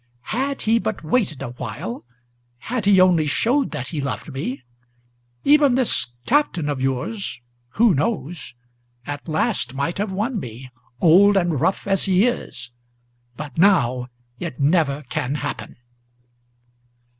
Had 0.33 0.63
he 0.63 0.79
but 0.79 1.03
waited 1.03 1.43
awhile, 1.43 2.07
had 2.57 2.87
he 2.87 2.99
only 2.99 3.27
showed 3.27 3.69
that 3.69 3.89
he 3.89 4.01
loved 4.01 4.33
me, 4.33 4.63
Even 5.43 5.75
this 5.75 6.07
Captain 6.25 6.69
of 6.69 6.81
yours 6.81 7.39
who 7.77 7.93
knows? 7.93 8.55
at 9.05 9.27
last 9.27 9.75
might 9.75 9.99
have 9.99 10.11
won 10.11 10.39
me, 10.39 10.71
Old 11.01 11.37
and 11.37 11.61
rough 11.61 11.85
as 11.85 12.05
he 12.05 12.25
is; 12.25 12.71
but 13.37 13.59
now 13.59 14.07
it 14.39 14.59
never 14.59 15.03
can 15.03 15.35
happen." 15.35 15.77